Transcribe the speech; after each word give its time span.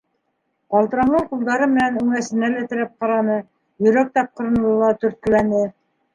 Ҡалтыранған 0.75 1.27
ҡулдары 1.33 1.67
менән 1.73 1.99
үңәсенә 2.05 2.49
лә 2.55 2.65
терәп 2.73 2.97
ҡараны, 3.05 3.37
йөрәк 3.87 4.11
тапҡырына 4.19 4.75
ла 4.83 4.91
төрткөләне. 5.07 5.63